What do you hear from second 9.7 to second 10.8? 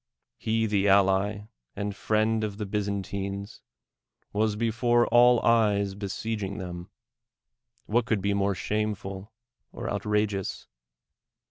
or outra geous?